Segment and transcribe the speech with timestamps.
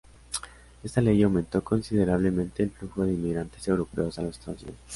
[0.83, 4.81] Esta ley aumentó considerablemente el flujo de inmigrantes europeos a los Estados Unidos.